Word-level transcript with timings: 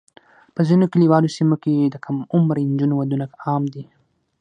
په 0.55 0.61
ځینو 0.69 0.85
کلیوالي 0.93 1.29
سیمو 1.37 1.55
کې 1.63 1.73
د 1.89 1.95
کم 2.05 2.17
عمره 2.33 2.61
نجونو 2.71 2.93
ودونه 2.97 3.25
عام 3.47 3.63
دي. 3.73 3.83